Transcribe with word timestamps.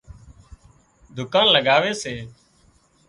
دُڪان 1.15 1.45
لڳاوي 1.53 1.91
سي 2.01 2.13